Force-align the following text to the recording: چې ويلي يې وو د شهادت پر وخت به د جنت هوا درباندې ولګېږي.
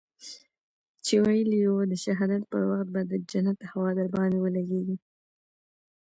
چې 1.05 1.13
ويلي 1.25 1.57
يې 1.63 1.69
وو 1.73 1.81
د 1.91 1.93
شهادت 2.03 2.41
پر 2.51 2.61
وخت 2.69 2.87
به 2.93 3.01
د 3.11 3.13
جنت 3.29 3.59
هوا 3.71 3.89
درباندې 3.99 4.37
ولګېږي. 4.41 4.97